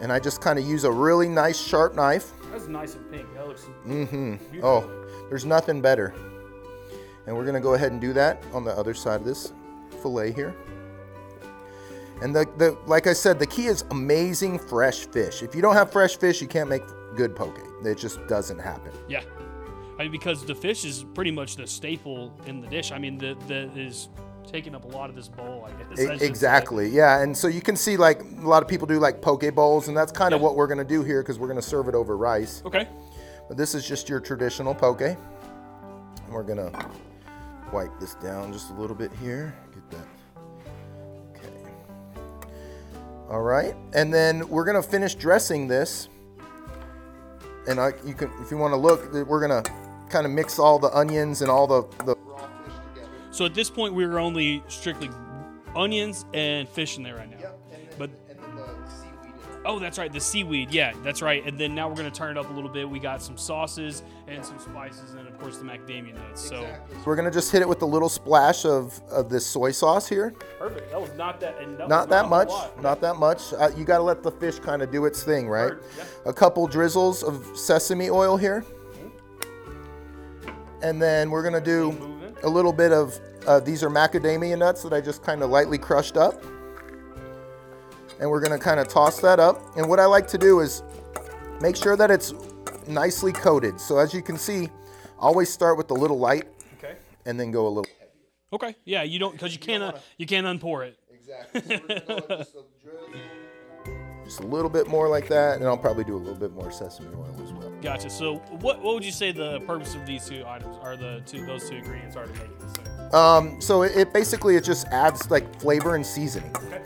And 0.00 0.12
I 0.12 0.18
just 0.18 0.40
kind 0.40 0.58
of 0.58 0.64
use 0.64 0.84
a 0.84 0.90
really 0.90 1.28
nice 1.28 1.60
sharp 1.60 1.94
knife. 1.94 2.32
That's 2.50 2.66
nice 2.66 2.94
and 2.94 3.10
pink. 3.10 3.32
That 3.34 3.46
looks 3.46 3.68
mm-hmm. 3.86 4.60
Oh, 4.62 5.06
there's 5.28 5.44
nothing 5.44 5.80
better. 5.80 6.14
And 7.26 7.36
we're 7.36 7.44
gonna 7.44 7.60
go 7.60 7.74
ahead 7.74 7.92
and 7.92 8.00
do 8.00 8.12
that 8.14 8.42
on 8.52 8.64
the 8.64 8.72
other 8.72 8.94
side 8.94 9.20
of 9.20 9.26
this 9.26 9.52
fillet 10.02 10.32
here. 10.32 10.56
And 12.22 12.34
the, 12.34 12.46
the 12.56 12.78
like 12.86 13.06
I 13.06 13.12
said, 13.12 13.38
the 13.38 13.46
key 13.46 13.66
is 13.66 13.84
amazing 13.90 14.58
fresh 14.58 15.06
fish. 15.06 15.42
If 15.42 15.54
you 15.54 15.62
don't 15.62 15.74
have 15.74 15.92
fresh 15.92 16.16
fish, 16.16 16.40
you 16.40 16.48
can't 16.48 16.68
make 16.68 16.82
good 17.16 17.36
poke. 17.36 17.58
It 17.84 17.98
just 17.98 18.24
doesn't 18.28 18.58
happen. 18.58 18.92
Yeah. 19.08 19.22
I 19.98 20.02
mean, 20.02 20.12
because 20.12 20.44
the 20.44 20.54
fish 20.54 20.84
is 20.84 21.04
pretty 21.14 21.32
much 21.32 21.56
the 21.56 21.66
staple 21.66 22.32
in 22.46 22.60
the 22.60 22.68
dish. 22.68 22.92
I 22.92 22.98
mean, 22.98 23.18
the 23.18 23.36
the 23.48 23.68
is 23.78 24.08
taking 24.46 24.74
up 24.74 24.84
a 24.84 24.88
lot 24.88 25.10
of 25.10 25.16
this 25.16 25.28
bowl. 25.28 25.66
I 25.66 25.94
guess. 25.94 26.22
exactly. 26.22 26.88
Yeah, 26.88 27.20
and 27.22 27.36
so 27.36 27.48
you 27.48 27.60
can 27.60 27.74
see 27.76 27.96
like 27.96 28.20
a 28.22 28.46
lot 28.46 28.62
of 28.62 28.68
people 28.68 28.86
do 28.86 28.98
like 28.98 29.20
poke 29.20 29.52
bowls, 29.54 29.88
and 29.88 29.96
that's 29.96 30.12
kind 30.12 30.34
of 30.34 30.40
yeah. 30.40 30.44
what 30.44 30.56
we're 30.56 30.68
gonna 30.68 30.84
do 30.84 31.02
here 31.02 31.22
because 31.22 31.38
we're 31.38 31.48
gonna 31.48 31.60
serve 31.60 31.88
it 31.88 31.94
over 31.94 32.16
rice. 32.16 32.62
Okay. 32.64 32.88
But 33.48 33.56
this 33.56 33.74
is 33.74 33.86
just 33.86 34.08
your 34.08 34.20
traditional 34.20 34.74
poke. 34.74 35.02
We're 36.30 36.42
gonna 36.42 36.70
wipe 37.72 37.98
this 37.98 38.14
down 38.14 38.52
just 38.52 38.70
a 38.70 38.74
little 38.74 38.96
bit 38.96 39.10
here. 39.20 39.56
Get 39.74 39.90
that. 39.98 40.06
Okay. 41.34 41.52
All 43.28 43.42
right, 43.42 43.74
and 43.94 44.14
then 44.14 44.48
we're 44.48 44.64
gonna 44.64 44.82
finish 44.82 45.16
dressing 45.16 45.66
this. 45.66 46.08
And 47.66 47.78
I, 47.78 47.92
you 48.06 48.14
can, 48.14 48.30
if 48.40 48.50
you 48.50 48.56
want 48.56 48.72
to 48.72 48.78
look, 48.78 49.12
we're 49.12 49.46
gonna 49.46 49.62
kind 50.08 50.26
of 50.26 50.32
mix 50.32 50.58
all 50.58 50.78
the 50.78 50.90
onions 50.96 51.42
and 51.42 51.50
all 51.50 51.66
the 51.66 51.82
the 52.04 52.16
raw 52.16 52.36
fish 52.38 52.74
together. 52.94 53.10
So 53.30 53.44
at 53.44 53.54
this 53.54 53.70
point, 53.70 53.94
we 53.94 54.06
were 54.06 54.18
only 54.18 54.62
strictly 54.68 55.10
onions 55.76 56.24
and 56.34 56.68
fish 56.68 56.96
in 56.96 57.02
there 57.02 57.16
right 57.16 57.30
now. 57.30 57.36
But 57.98 58.10
and 58.28 58.38
then 58.38 58.56
the 58.56 58.90
seaweed. 58.90 59.62
oh, 59.64 59.78
that's 59.78 59.98
right, 59.98 60.12
the 60.12 60.20
seaweed. 60.20 60.70
Yeah, 60.72 60.92
that's 61.04 61.20
right. 61.22 61.44
And 61.46 61.58
then 61.58 61.74
now 61.74 61.88
we're 61.88 61.96
gonna 61.96 62.10
turn 62.10 62.36
it 62.36 62.40
up 62.40 62.48
a 62.50 62.52
little 62.52 62.70
bit. 62.70 62.88
We 62.88 62.98
got 63.00 63.20
some 63.22 63.36
sauces 63.36 64.02
and 64.26 64.44
some 64.44 64.58
spices, 64.58 65.14
and 65.14 65.26
of 65.28 65.38
course 65.38 65.58
the 65.58 65.64
macadamia 65.64 66.14
nuts. 66.14 66.40
So 66.48 66.66
We're 67.04 67.16
gonna 67.16 67.30
just 67.30 67.50
hit 67.52 67.60
it 67.62 67.68
with 67.68 67.82
a 67.82 67.86
little 67.86 68.08
splash 68.08 68.64
of, 68.64 69.00
of 69.10 69.28
this 69.28 69.46
soy 69.46 69.72
sauce 69.72 70.08
here. 70.08 70.32
perfect. 70.58 70.90
That 70.90 71.00
was 71.00 71.12
not 71.16 71.40
that. 71.40 71.58
And 71.60 71.72
that 71.78 71.80
was 71.80 71.88
Not 71.90 72.08
that 72.10 72.24
a 72.24 72.28
much, 72.28 72.48
lot. 72.48 72.82
not 72.82 73.00
that 73.00 73.16
much. 73.16 73.52
Uh, 73.52 73.70
you 73.76 73.84
gotta 73.84 74.02
let 74.04 74.22
the 74.22 74.30
fish 74.32 74.58
kind 74.58 74.80
of 74.82 74.90
do 74.90 75.04
its 75.06 75.22
thing, 75.22 75.48
right? 75.48 75.72
Yeah. 75.96 76.04
A 76.26 76.32
couple 76.32 76.66
drizzles 76.66 77.22
of 77.22 77.46
sesame 77.56 78.10
oil 78.10 78.36
here. 78.36 78.64
And 80.82 81.00
then 81.02 81.30
we're 81.30 81.42
gonna 81.42 81.60
do 81.60 82.24
a 82.42 82.48
little 82.48 82.72
bit 82.72 82.92
of, 82.92 83.18
uh, 83.46 83.60
these 83.60 83.82
are 83.82 83.90
macadamia 83.90 84.56
nuts 84.58 84.82
that 84.82 84.92
I 84.92 85.00
just 85.00 85.22
kind 85.22 85.42
of 85.42 85.50
lightly 85.50 85.78
crushed 85.78 86.16
up. 86.16 86.42
And 88.20 88.30
we're 88.30 88.40
gonna 88.40 88.58
kind 88.58 88.80
of 88.80 88.88
toss 88.88 89.20
that 89.20 89.40
up. 89.40 89.76
And 89.76 89.88
what 89.88 90.00
I 90.00 90.04
like 90.06 90.26
to 90.28 90.38
do 90.38 90.60
is 90.60 90.82
make 91.60 91.76
sure 91.76 91.96
that 91.96 92.10
it's 92.10 92.32
nicely 92.86 93.32
coated. 93.32 93.80
So 93.80 93.98
as 93.98 94.12
you 94.14 94.22
can 94.22 94.38
see, 94.38 94.68
always 95.18 95.48
start 95.52 95.76
with 95.76 95.90
a 95.90 95.94
little 95.94 96.18
light 96.18 96.46
Okay. 96.78 96.96
and 97.26 97.38
then 97.38 97.50
go 97.50 97.66
a 97.66 97.68
little 97.68 97.84
heavier. 97.98 98.12
Okay. 98.52 98.76
Yeah, 98.84 99.02
you 99.02 99.18
don't 99.18 99.32
because 99.32 99.52
you 99.52 99.58
can't 99.58 99.82
uh, 99.82 99.92
you 100.16 100.26
can't 100.26 100.46
unpour 100.46 100.86
it. 100.86 100.98
Exactly. 101.12 101.60
So 101.60 101.80
we're 101.82 101.88
gonna 101.88 102.00
go 102.06 102.36
just, 102.38 102.54
a 102.54 104.24
just 104.24 104.40
a 104.40 104.46
little 104.46 104.70
bit 104.70 104.88
more 104.88 105.08
like 105.08 105.28
that, 105.28 105.58
and 105.58 105.66
I'll 105.66 105.76
probably 105.76 106.04
do 106.04 106.16
a 106.16 106.18
little 106.18 106.34
bit 106.38 106.52
more 106.52 106.70
sesame 106.70 107.08
oil. 107.14 107.34
Gotcha. 107.80 108.10
So 108.10 108.36
what 108.60 108.82
what 108.82 108.94
would 108.94 109.04
you 109.04 109.12
say 109.12 109.30
the 109.30 109.60
purpose 109.60 109.94
of 109.94 110.04
these 110.04 110.26
two 110.28 110.44
items 110.46 110.76
are 110.82 110.96
the 110.96 111.22
two 111.24 111.46
those 111.46 111.68
two 111.68 111.76
ingredients 111.76 112.16
are 112.16 112.26
to 112.26 112.32
make 112.32 112.58
this 112.58 112.72
thing? 112.72 113.14
Um, 113.14 113.60
so 113.60 113.82
it, 113.82 113.96
it 113.96 114.12
basically 114.12 114.56
it 114.56 114.64
just 114.64 114.86
adds 114.88 115.30
like 115.30 115.60
flavor 115.60 115.94
and 115.94 116.04
seasoning, 116.04 116.54
Okay. 116.56 116.82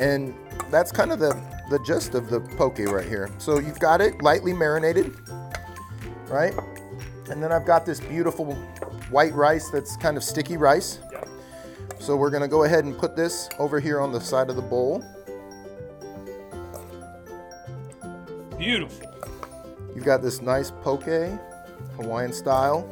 and 0.00 0.34
that's 0.70 0.92
kind 0.92 1.12
of 1.12 1.18
the 1.18 1.30
the 1.70 1.78
gist 1.86 2.14
of 2.14 2.28
the 2.28 2.40
poke 2.40 2.78
right 2.78 3.06
here. 3.06 3.30
So 3.38 3.58
you've 3.58 3.80
got 3.80 4.00
it 4.02 4.20
lightly 4.22 4.52
marinated, 4.52 5.12
right? 6.28 6.54
And 7.30 7.42
then 7.42 7.50
I've 7.50 7.64
got 7.64 7.86
this 7.86 8.00
beautiful 8.00 8.54
white 9.10 9.32
rice 9.32 9.70
that's 9.70 9.96
kind 9.96 10.16
of 10.18 10.22
sticky 10.22 10.58
rice. 10.58 10.98
Yeah. 11.10 11.24
So 11.98 12.16
we're 12.16 12.30
gonna 12.30 12.48
go 12.48 12.64
ahead 12.64 12.84
and 12.84 12.96
put 12.96 13.16
this 13.16 13.48
over 13.58 13.80
here 13.80 13.98
on 13.98 14.12
the 14.12 14.20
side 14.20 14.50
of 14.50 14.56
the 14.56 14.62
bowl. 14.62 15.02
Beautiful. 18.58 19.13
You've 19.94 20.04
got 20.04 20.22
this 20.22 20.40
nice 20.42 20.70
poke, 20.70 21.04
Hawaiian 21.96 22.32
style. 22.32 22.88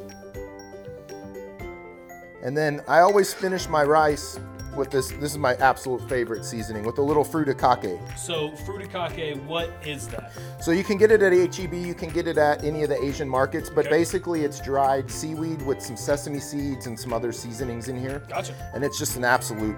And 2.42 2.56
then 2.56 2.82
I 2.88 3.00
always 3.00 3.32
finish 3.32 3.68
my 3.68 3.84
rice 3.84 4.38
with 4.76 4.90
this. 4.90 5.10
This 5.12 5.32
is 5.32 5.38
my 5.38 5.54
absolute 5.56 6.08
favorite 6.08 6.44
seasoning 6.44 6.84
with 6.84 6.98
a 6.98 7.02
little 7.02 7.24
furikake. 7.24 8.18
So 8.18 8.50
furikake, 8.50 9.44
what 9.44 9.70
is 9.84 10.08
that? 10.08 10.32
So 10.60 10.70
you 10.70 10.82
can 10.82 10.96
get 10.96 11.10
it 11.10 11.22
at 11.22 11.32
HEB, 11.32 11.74
you 11.74 11.94
can 11.94 12.08
get 12.08 12.26
it 12.26 12.38
at 12.38 12.64
any 12.64 12.82
of 12.82 12.88
the 12.88 13.02
Asian 13.02 13.28
markets, 13.28 13.68
but 13.68 13.86
Okay. 13.86 13.90
basically 13.90 14.44
it's 14.44 14.60
dried 14.60 15.10
seaweed 15.10 15.62
with 15.62 15.80
some 15.80 15.96
sesame 15.96 16.40
seeds 16.40 16.86
and 16.86 16.98
some 16.98 17.12
other 17.12 17.32
seasonings 17.32 17.88
in 17.88 17.96
here. 17.98 18.22
Gotcha. 18.28 18.54
And 18.74 18.82
it's 18.82 18.98
just 18.98 19.16
an 19.16 19.24
absolute 19.24 19.76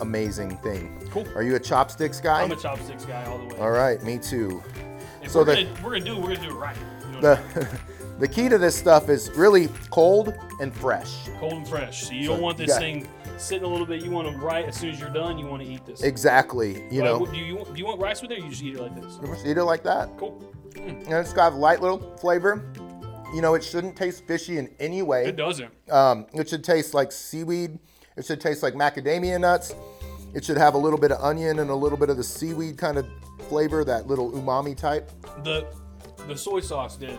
amazing 0.00 0.56
thing. 0.58 1.02
Cool. 1.10 1.26
Are 1.34 1.42
you 1.42 1.56
a 1.56 1.60
chopsticks 1.60 2.20
guy? 2.20 2.42
I'm 2.42 2.52
a 2.52 2.56
chopsticks 2.56 3.04
guy 3.04 3.24
all 3.26 3.38
the 3.38 3.54
way. 3.54 3.60
All 3.60 3.70
right, 3.70 4.00
me 4.02 4.18
too. 4.18 4.62
If 5.28 5.32
so 5.32 5.40
we're, 5.40 5.44
the- 5.44 5.64
gonna, 5.64 5.84
we're 5.84 5.90
gonna 5.98 6.04
do 6.04 6.12
it, 6.16 6.20
we're 6.20 6.34
gonna 6.34 6.48
do 6.48 6.54
it 6.56 6.58
right. 6.58 6.76
You 7.06 7.12
know 7.12 7.20
The 7.20 7.78
the 8.20 8.28
key 8.28 8.48
to 8.48 8.56
this 8.58 8.74
stuff 8.74 9.08
is 9.10 9.30
really 9.36 9.68
cold 9.90 10.34
and 10.60 10.74
fresh. 10.74 11.28
Cold 11.38 11.52
and 11.52 11.68
fresh. 11.68 12.04
So 12.06 12.12
you 12.14 12.24
So 12.26 12.32
don't 12.32 12.40
want 12.42 12.56
this 12.58 12.76
thing 12.78 13.06
sitting 13.36 13.64
a 13.64 13.68
little 13.68 13.86
bit. 13.86 14.02
You 14.02 14.10
want 14.10 14.26
them 14.30 14.40
right 14.40 14.64
as 14.64 14.76
soon 14.76 14.90
as 14.90 14.98
you're 14.98 15.10
done. 15.10 15.38
You 15.38 15.46
want 15.46 15.62
to 15.62 15.68
eat 15.68 15.84
this. 15.84 16.02
Exactly. 16.02 16.82
You 16.90 17.02
know, 17.02 17.26
do 17.26 17.36
you 17.38 17.64
do 17.64 17.78
you 17.78 17.84
want 17.84 18.00
rice 18.00 18.22
with 18.22 18.30
it? 18.32 18.38
or 18.38 18.42
You 18.42 18.50
just 18.50 18.62
eat 18.62 18.74
it 18.76 18.80
like 18.80 18.94
this. 19.00 19.18
You 19.20 19.28
just 19.28 19.46
eat 19.46 19.56
it 19.58 19.64
like 19.64 19.82
that. 19.84 20.08
Cool. 20.16 20.42
And 20.76 21.06
it's 21.12 21.32
got 21.32 21.52
a 21.52 21.56
light 21.56 21.80
little 21.82 22.16
flavor. 22.16 22.64
You 23.34 23.42
know, 23.42 23.54
it 23.54 23.62
shouldn't 23.62 23.94
taste 23.94 24.26
fishy 24.26 24.56
in 24.56 24.70
any 24.80 25.02
way. 25.02 25.26
It 25.26 25.36
doesn't. 25.36 25.70
Um, 25.90 26.26
it 26.32 26.48
should 26.48 26.64
taste 26.64 26.94
like 26.94 27.12
seaweed. 27.12 27.78
It 28.16 28.24
should 28.24 28.40
taste 28.40 28.62
like 28.62 28.72
macadamia 28.72 29.38
nuts. 29.38 29.74
It 30.34 30.44
should 30.44 30.56
have 30.56 30.74
a 30.74 30.78
little 30.78 30.98
bit 30.98 31.12
of 31.12 31.20
onion 31.22 31.58
and 31.58 31.68
a 31.70 31.74
little 31.74 31.98
bit 31.98 32.08
of 32.10 32.16
the 32.16 32.24
seaweed 32.24 32.78
kind 32.78 32.96
of 32.96 33.06
flavor, 33.48 33.84
that 33.84 34.06
little 34.06 34.30
umami 34.32 34.76
type. 34.76 35.10
The 35.44 35.66
the 36.26 36.36
soy 36.36 36.60
sauce 36.60 36.96
did 36.96 37.18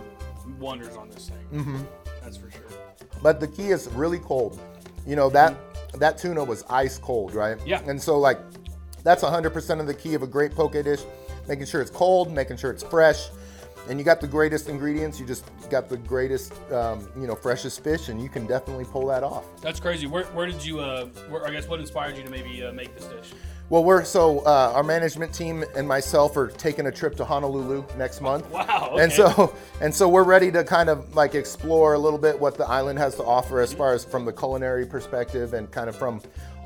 wonders 0.60 0.96
on 0.96 1.10
this 1.10 1.30
thing. 1.30 1.62
Mm-hmm. 1.62 1.82
That's 2.22 2.38
for 2.38 2.52
sure. 2.52 2.68
But 3.22 3.40
the 3.40 3.48
key 3.48 3.70
is 3.70 3.88
really 3.90 4.20
cold. 4.20 4.60
You 5.06 5.16
know 5.16 5.30
that 5.30 5.56
that 5.96 6.18
tuna 6.18 6.44
was 6.44 6.64
ice 6.70 6.98
cold, 6.98 7.34
right? 7.34 7.58
Yeah. 7.66 7.82
And 7.88 8.02
so 8.02 8.20
like 8.20 8.40
that's 9.04 9.24
100% 9.24 9.80
of 9.80 9.88
the 9.88 9.94
key 9.94 10.14
of 10.14 10.24
a 10.24 10.28
great 10.28 10.54
poke 10.54 10.74
dish, 10.74 11.02
making 11.48 11.66
sure 11.66 11.82
it's 11.82 11.92
cold, 11.92 12.32
making 12.32 12.58
sure 12.58 12.70
it's 12.70 12.84
fresh, 12.84 13.30
and 13.88 13.98
you 13.98 14.06
got 14.06 14.22
the 14.22 14.28
greatest 14.28 14.70
ingredients. 14.70 15.20
You 15.20 15.26
just 15.26 15.46
got 15.70 15.90
the 15.90 15.98
greatest, 15.98 16.54
um, 16.72 17.10
you 17.16 17.28
know, 17.28 17.36
freshest 17.36 17.84
fish, 17.84 18.10
and 18.10 18.22
you 18.22 18.30
can 18.30 18.46
definitely 18.46 18.86
pull 18.86 19.08
that 19.08 19.24
off. 19.24 19.46
That's 19.62 19.80
crazy. 19.80 20.06
Where, 20.06 20.26
where 20.26 20.46
did 20.46 20.64
you? 20.64 20.80
Uh, 20.80 21.06
where, 21.30 21.46
I 21.46 21.52
guess 21.52 21.68
what 21.68 21.80
inspired 21.80 22.18
you 22.18 22.24
to 22.24 22.30
maybe 22.30 22.64
uh, 22.64 22.72
make 22.72 22.96
this 22.96 23.06
dish? 23.06 23.34
Well, 23.70 23.84
we're 23.84 24.04
so 24.04 24.40
uh, 24.40 24.72
our 24.74 24.82
management 24.82 25.32
team 25.32 25.64
and 25.76 25.88
myself 25.88 26.36
are 26.38 26.48
taking 26.48 26.88
a 26.88 26.92
trip 26.92 27.16
to 27.18 27.26
Honolulu 27.26 27.86
next 27.98 28.20
month. 28.20 28.50
Wow, 28.50 28.96
And 29.00 29.12
so 29.12 29.56
and 29.80 29.94
so 29.94 30.10
we're 30.10 30.24
ready 30.24 30.52
to 30.52 30.64
kind 30.64 30.90
of 30.90 31.16
like 31.16 31.36
explore 31.36 31.94
a 31.94 32.00
little 32.00 32.18
bit 32.18 32.40
what 32.40 32.58
the 32.58 32.66
island 32.68 32.98
has 32.98 33.16
to 33.18 33.24
offer 33.24 33.62
as 33.62 33.72
far 33.72 33.94
as 33.94 34.04
from 34.04 34.26
the 34.26 34.34
culinary 34.34 34.88
perspective 34.88 35.54
and 35.54 35.70
kind 35.70 35.88
of 35.88 35.96
from 35.96 36.20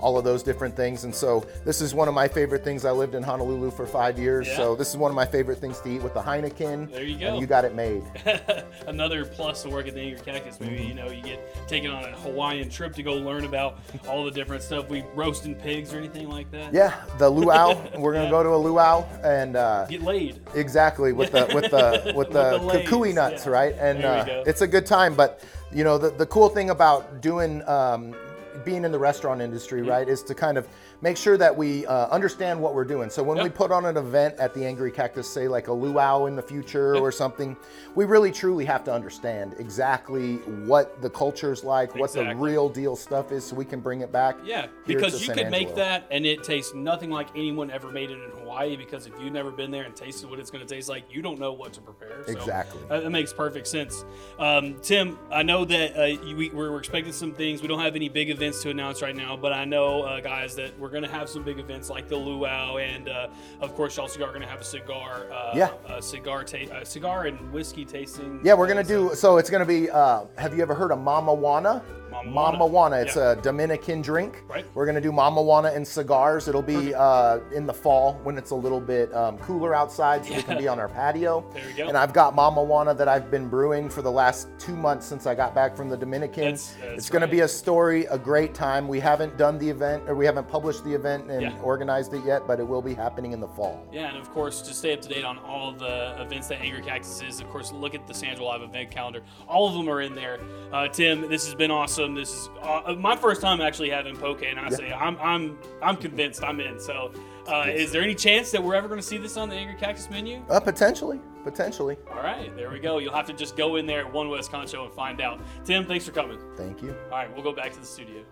all 0.03 0.17
of 0.17 0.25
those 0.25 0.43
different 0.43 0.75
things. 0.75 1.05
And 1.05 1.15
so 1.15 1.45
this 1.63 1.79
is 1.81 1.93
one 1.95 2.09
of 2.09 2.13
my 2.13 2.27
favorite 2.27 2.63
things. 2.63 2.83
I 2.83 2.91
lived 2.91 3.15
in 3.15 3.23
Honolulu 3.23 3.71
for 3.71 3.87
five 3.87 4.19
years, 4.19 4.47
Yeah. 4.47 4.57
so 4.57 4.75
this 4.75 4.89
is 4.89 4.97
one 4.97 5.09
of 5.09 5.15
my 5.15 5.25
favorite 5.25 5.59
things 5.59 5.79
to 5.79 5.89
eat 5.89 6.01
with 6.03 6.13
the 6.13 6.21
Heineken. 6.21 6.91
There 6.91 7.03
you 7.03 7.17
go. 7.17 7.39
You 7.39 7.47
got 7.47 7.63
it 7.63 7.73
made. 7.73 8.03
Another 8.87 9.23
plus 9.25 9.63
to 9.63 9.69
work 9.69 9.87
at 9.87 9.93
the 9.93 10.01
Angry 10.01 10.19
Cactus. 10.19 10.59
Maybe 10.59 10.73
Mm-hmm. 10.73 10.87
you 10.89 10.93
know 10.95 11.09
you 11.11 11.21
get 11.23 11.67
taken 11.67 11.91
on 11.91 12.03
a 12.03 12.11
Hawaiian 12.17 12.69
trip 12.69 12.93
to 12.95 13.03
go 13.03 13.13
learn 13.13 13.45
about 13.45 13.79
all 14.09 14.25
the 14.25 14.31
different 14.31 14.61
stuff. 14.63 14.89
We 14.89 15.03
roasting 15.15 15.55
pigs 15.55 15.93
or 15.93 15.99
anything 15.99 16.27
like 16.29 16.49
that. 16.51 16.73
Yeah, 16.73 16.93
the 17.19 17.29
luau. 17.29 17.79
We're 17.97 18.13
gonna 18.13 18.29
go 18.29 18.43
to 18.43 18.49
a 18.49 18.57
luau 18.57 19.05
and. 19.23 19.55
Uh, 19.55 19.85
Get 19.87 20.01
laid. 20.01 20.41
Exactly 20.55 21.13
with 21.13 21.31
the 21.31 21.49
with 21.53 21.71
the 21.71 22.13
with 22.15 22.31
the, 22.31 22.57
the 22.59 22.83
kukui 22.83 23.13
nuts, 23.13 23.45
yeah. 23.45 23.51
right? 23.51 23.75
And 23.79 24.03
uh, 24.03 24.43
it's 24.45 24.61
a 24.61 24.67
good 24.67 24.85
time. 24.85 25.15
But 25.15 25.41
you 25.71 25.83
know, 25.83 25.97
the 25.97 26.09
the 26.09 26.25
cool 26.25 26.49
thing 26.49 26.69
about 26.71 27.21
doing 27.21 27.67
um, 27.67 28.15
being 28.63 28.85
in 28.85 28.91
the 28.91 28.99
restaurant 28.99 29.41
industry, 29.41 29.81
Mm-hmm. 29.81 29.89
right, 29.89 30.07
is 30.07 30.21
to 30.23 30.35
kind 30.35 30.57
of 30.57 30.67
make 31.01 31.17
sure 31.17 31.37
that 31.37 31.55
we 31.55 31.85
uh, 31.87 32.07
understand 32.07 32.59
what 32.59 32.73
we're 32.75 32.83
doing. 32.85 33.09
So 33.09 33.23
when 33.23 33.41
we 33.41 33.49
put 33.49 33.71
on 33.71 33.85
an 33.85 33.97
event 33.97 34.35
at 34.39 34.53
the 34.53 34.65
Angry 34.65 34.91
Cactus, 34.91 35.27
say 35.27 35.47
like 35.47 35.67
a 35.67 35.73
luau 35.73 36.25
in 36.25 36.35
the 36.35 36.41
future 36.41 36.95
or 36.95 37.11
something, 37.11 37.57
we 37.95 38.05
really 38.05 38.31
truly 38.31 38.65
have 38.65 38.83
to 38.85 38.93
understand 38.93 39.55
exactly 39.59 40.37
what 40.65 41.01
the 41.01 41.09
culture's 41.09 41.63
like, 41.63 41.95
what 41.95 42.13
the 42.13 42.35
real 42.35 42.69
deal 42.69 42.95
stuff 42.95 43.31
is, 43.31 43.43
so 43.43 43.55
we 43.55 43.65
can 43.65 43.79
bring 43.79 44.01
it 44.01 44.11
back. 44.11 44.37
Yeah, 44.45 44.67
because 44.85 45.19
you 45.19 45.27
San 45.27 45.35
could 45.35 45.49
make 45.49 45.75
that 45.75 46.07
and 46.11 46.25
it 46.25 46.43
tastes 46.43 46.73
nothing 46.73 47.09
like 47.09 47.27
anyone 47.35 47.71
ever 47.71 47.91
made 47.91 48.11
it 48.11 48.19
in 48.23 48.42
Hawaii. 48.53 48.75
Because 48.75 49.07
if 49.07 49.13
you've 49.19 49.33
never 49.33 49.51
been 49.51 49.71
there 49.71 49.83
and 49.83 49.95
tasted 49.95 50.29
what 50.29 50.39
it's 50.39 50.51
going 50.51 50.65
to 50.65 50.73
taste 50.73 50.89
like, 50.89 51.03
you 51.11 51.21
don't 51.21 51.39
know 51.39 51.53
what 51.53 51.73
to 51.73 51.81
prepare. 51.81 52.23
So 52.25 52.31
Exactly. 52.31 52.81
That, 52.89 53.11
makes 53.11 53.33
perfect 53.33 53.67
sense. 53.67 54.05
Um, 54.39 54.75
Tim, 54.81 55.19
I 55.31 55.43
know 55.43 55.65
that 55.65 55.99
uh, 55.99 56.05
you, 56.05 56.35
we, 56.35 56.49
we're 56.49 56.77
expecting 56.77 57.13
some 57.13 57.33
things. 57.33 57.61
We 57.61 57.67
don't 57.67 57.79
have 57.79 57.95
any 57.95 58.09
big 58.09 58.29
events 58.29 58.61
to 58.63 58.69
announce 58.69 59.01
right 59.01 59.15
now, 59.15 59.37
but 59.37 59.53
I 59.53 59.65
know, 59.65 60.01
uh, 60.03 60.19
guys, 60.19 60.55
that 60.55 60.77
we're 60.79 60.89
going 60.89 61.03
to 61.03 61.09
have 61.09 61.29
some 61.29 61.43
big 61.43 61.59
events 61.59 61.89
like 61.89 62.07
the 62.07 62.15
luau, 62.15 62.77
and 62.77 63.09
uh, 63.09 63.27
of 63.61 63.75
course, 63.75 63.97
y'all 63.97 64.05
are 64.11 64.17
going 64.17 64.41
to 64.41 64.47
have 64.47 64.61
a 64.61 64.65
cigar, 64.65 65.27
uh, 65.31 65.51
Yeah. 65.55 65.71
a 65.87 66.01
cigar, 66.01 66.43
ta- 66.43 66.83
cigar 66.83 67.25
and 67.25 67.51
whiskey 67.51 67.85
tasting. 67.85 68.39
Yeah, 68.43 68.53
we're 68.55 68.67
gonna 68.67 68.81
uh, 68.81 68.83
do. 68.83 69.11
So 69.15 69.37
it's 69.37 69.49
gonna 69.49 69.65
be. 69.65 69.89
Uh, 69.89 70.25
have 70.37 70.55
you 70.55 70.61
ever 70.61 70.73
heard 70.73 70.91
of 70.91 70.99
Mama 70.99 71.33
Juana? 71.33 71.83
Mama, 72.13 72.31
Mama 72.31 72.65
Juana. 72.67 72.95
It's 72.97 73.15
Yeah. 73.15 73.31
a 73.31 73.35
Dominican 73.35 74.01
drink. 74.01 74.43
Right. 74.47 74.65
We're 74.73 74.85
gonna 74.85 75.01
do 75.01 75.11
Mama 75.11 75.41
Juana 75.41 75.69
and 75.69 75.87
cigars. 75.87 76.47
It'll 76.47 76.61
be 76.61 76.93
uh, 76.93 77.39
in 77.53 77.65
the 77.65 77.73
fall 77.73 78.19
when 78.23 78.37
it's 78.37 78.51
a 78.51 78.55
little 78.55 78.79
bit 78.79 79.13
um, 79.15 79.37
cooler 79.39 79.73
outside, 79.75 80.25
so 80.25 80.35
we 80.35 80.43
can 80.43 80.57
be 80.57 80.67
on 80.67 80.79
our 80.79 80.87
patio. 80.89 81.43
There 81.53 81.63
we 81.67 81.73
go. 81.73 81.87
And 81.87 81.97
I've 81.97 82.13
got 82.13 82.35
Mama 82.35 82.63
Juana 82.63 82.93
that 82.95 83.07
I've 83.07 83.29
been 83.31 83.47
brewing 83.49 83.89
for 83.89 84.01
the 84.01 84.11
last 84.11 84.47
two 84.59 84.75
months 84.75 85.05
since 85.05 85.25
I 85.27 85.35
got 85.35 85.53
back 85.55 85.75
from 85.75 85.89
the 85.89 85.97
Dominican. 85.97 86.43
That's- 86.43 86.75
that's 86.81 86.97
it's 86.97 87.09
gonna 87.09 87.27
be 87.27 87.41
a 87.41 87.47
story, 87.47 88.05
a 88.05 88.17
great 88.17 88.53
time. 88.53 88.87
We 88.87 88.99
haven't 88.99 89.37
done 89.37 89.57
the 89.57 89.69
event, 89.69 90.03
or 90.07 90.15
we 90.15 90.25
haven't 90.25 90.47
published 90.47 90.83
the 90.83 90.93
event 90.93 91.29
and 91.29 91.41
Yeah. 91.41 91.53
organized 91.63 92.13
it 92.13 92.23
yet, 92.25 92.47
but 92.47 92.59
it 92.59 92.67
will 92.67 92.81
be 92.81 92.93
happening 92.93 93.31
in 93.33 93.39
the 93.39 93.47
fall. 93.47 93.83
Yeah, 93.91 94.09
and 94.09 94.17
of 94.17 94.31
course, 94.33 94.61
to 94.61 94.73
stay 94.73 94.93
up 94.93 95.01
to 95.01 95.09
date 95.09 95.23
on 95.25 95.37
all 95.39 95.71
the 95.71 96.15
events 96.21 96.47
that 96.49 96.59
Angry 96.61 96.81
Cactus 96.81 97.21
is, 97.21 97.39
of 97.39 97.49
course, 97.49 97.71
look 97.71 97.95
at 97.95 98.07
the 98.07 98.13
San 98.13 98.29
Angelo 98.29 98.49
Live 98.49 98.61
event 98.61 98.91
calendar. 98.91 99.21
All 99.47 99.67
of 99.67 99.73
them 99.73 99.89
are 99.89 100.01
in 100.01 100.15
there. 100.15 100.39
Uh, 100.71 100.87
Tim, 100.87 101.29
this 101.29 101.45
has 101.45 101.55
been 101.55 101.71
awesome. 101.71 102.02
This 102.11 102.33
is 102.33 102.49
uh, 102.61 102.95
my 102.99 103.15
first 103.15 103.41
time 103.41 103.61
actually 103.61 103.89
having 103.89 104.17
poke, 104.17 104.43
and 104.43 104.59
I 104.59 104.69
say 104.69 104.91
I'm 104.91 105.17
I'm 105.19 105.57
I'm 105.81 105.95
convinced 105.95 106.43
I'm 106.43 106.59
in. 106.59 106.79
So, 106.79 107.13
uh, 107.47 107.65
is 107.67 107.91
there 107.93 108.01
any 108.01 108.15
chance 108.15 108.51
that 108.51 108.61
we're 108.61 108.75
ever 108.75 108.89
going 108.89 108.99
to 108.99 109.05
see 109.05 109.17
this 109.17 109.37
on 109.37 109.47
the 109.47 109.55
Angry 109.55 109.75
Cactus 109.75 110.09
menu? 110.09 110.43
Uh, 110.49 110.59
potentially, 110.59 111.21
potentially. 111.45 111.95
All 112.11 112.21
right, 112.21 112.53
there 112.57 112.69
we 112.69 112.79
go. 112.79 112.97
You'll 112.97 113.13
have 113.13 113.27
to 113.27 113.33
just 113.33 113.55
go 113.55 113.77
in 113.77 113.85
there 113.85 114.01
at 114.01 114.11
One 114.11 114.29
West 114.29 114.51
Concho 114.51 114.83
and 114.83 114.93
find 114.93 115.21
out. 115.21 115.39
Tim, 115.63 115.85
thanks 115.85 116.05
for 116.05 116.11
coming. 116.11 116.39
Thank 116.57 116.81
you. 116.81 116.93
All 117.05 117.11
right, 117.11 117.33
we'll 117.33 117.43
go 117.43 117.53
back 117.53 117.71
to 117.71 117.79
the 117.79 117.85
studio. 117.85 118.23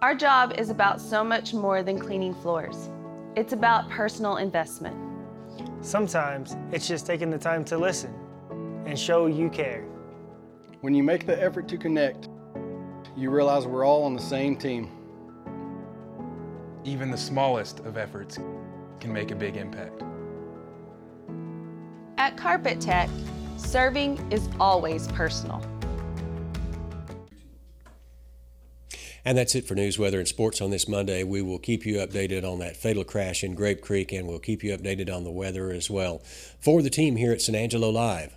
Our 0.00 0.14
job 0.14 0.54
is 0.56 0.70
about 0.70 1.00
so 1.00 1.24
much 1.24 1.52
more 1.52 1.82
than 1.82 1.98
cleaning 1.98 2.34
floors. 2.34 2.88
It's 3.34 3.52
about 3.52 3.90
personal 3.90 4.36
investment. 4.36 4.96
Sometimes 5.82 6.56
it's 6.72 6.86
just 6.86 7.04
taking 7.04 7.30
the 7.30 7.38
time 7.38 7.64
to 7.66 7.76
listen 7.76 8.14
and 8.90 8.98
show 8.98 9.26
you 9.26 9.48
care. 9.48 9.84
When 10.80 10.94
you 10.94 11.04
make 11.04 11.24
the 11.24 11.40
effort 11.40 11.68
to 11.68 11.78
connect, 11.78 12.28
you 13.16 13.30
realize 13.30 13.64
we're 13.64 13.84
all 13.84 14.02
on 14.02 14.14
the 14.14 14.20
same 14.20 14.56
team. 14.56 14.90
Even 16.82 17.12
the 17.12 17.16
smallest 17.16 17.78
of 17.80 17.96
efforts 17.96 18.40
can 18.98 19.12
make 19.12 19.30
a 19.30 19.36
big 19.36 19.56
impact. 19.56 20.02
At 22.18 22.36
Carpet 22.36 22.80
Tech, 22.80 23.08
serving 23.56 24.18
is 24.32 24.48
always 24.58 25.06
personal. 25.08 25.64
And 29.24 29.38
that's 29.38 29.54
it 29.54 29.68
for 29.68 29.76
news, 29.76 30.00
weather, 30.00 30.18
and 30.18 30.26
sports 30.26 30.60
on 30.60 30.70
this 30.70 30.88
Monday. 30.88 31.22
We 31.22 31.42
will 31.42 31.60
keep 31.60 31.86
you 31.86 31.98
updated 31.98 32.42
on 32.42 32.58
that 32.58 32.76
fatal 32.76 33.04
crash 33.04 33.44
in 33.44 33.54
Grape 33.54 33.82
Creek, 33.82 34.10
and 34.10 34.26
we'll 34.26 34.40
keep 34.40 34.64
you 34.64 34.76
updated 34.76 35.14
on 35.14 35.22
the 35.22 35.30
weather 35.30 35.70
as 35.70 35.88
well. 35.88 36.22
For 36.58 36.82
the 36.82 36.90
team 36.90 37.14
here 37.14 37.30
at 37.30 37.42
San 37.42 37.54
Angelo 37.54 37.90
Live, 37.90 38.36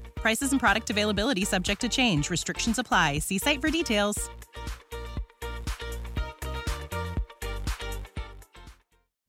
Prices 0.21 0.51
and 0.51 0.59
product 0.59 0.89
availability 0.89 1.45
subject 1.45 1.81
to 1.81 1.89
change. 1.89 2.29
Restrictions 2.29 2.79
apply. 2.79 3.19
See 3.19 3.39
site 3.39 3.59
for 3.59 3.69
details. 3.69 4.29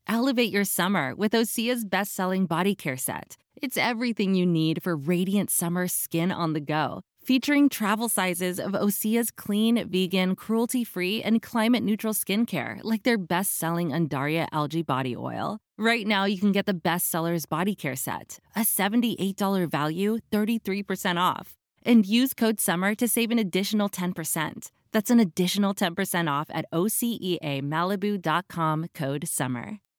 Elevate 0.06 0.52
your 0.52 0.64
summer 0.64 1.14
with 1.14 1.32
Osea's 1.32 1.84
best 1.84 2.14
selling 2.14 2.44
body 2.46 2.74
care 2.74 2.98
set. 2.98 3.36
It's 3.56 3.78
everything 3.78 4.34
you 4.34 4.44
need 4.44 4.82
for 4.82 4.94
radiant 4.94 5.50
summer 5.50 5.88
skin 5.88 6.30
on 6.30 6.52
the 6.52 6.60
go. 6.60 7.00
Featuring 7.24 7.68
travel 7.68 8.08
sizes 8.08 8.58
of 8.58 8.72
Osea's 8.72 9.30
clean, 9.30 9.88
vegan, 9.88 10.34
cruelty 10.34 10.82
free, 10.82 11.22
and 11.22 11.40
climate 11.40 11.84
neutral 11.84 12.14
skincare, 12.14 12.80
like 12.82 13.04
their 13.04 13.16
best 13.16 13.56
selling 13.56 13.90
Undaria 13.90 14.48
algae 14.50 14.82
body 14.82 15.14
oil. 15.14 15.60
Right 15.78 16.04
now, 16.04 16.24
you 16.24 16.40
can 16.40 16.50
get 16.50 16.66
the 16.66 16.74
bestsellers 16.74 17.48
body 17.48 17.76
care 17.76 17.94
set, 17.94 18.40
a 18.56 18.62
$78 18.62 19.70
value, 19.70 20.18
33% 20.32 21.16
off. 21.16 21.54
And 21.86 22.04
use 22.04 22.34
code 22.34 22.58
SUMMER 22.58 22.96
to 22.96 23.06
save 23.06 23.30
an 23.30 23.38
additional 23.38 23.88
10%. 23.88 24.72
That's 24.92 25.10
an 25.10 25.20
additional 25.20 25.74
10% 25.74 26.28
off 26.28 26.48
at 26.50 26.64
OSEAMalibu.com 26.72 28.86
code 28.94 29.28
SUMMER. 29.28 29.78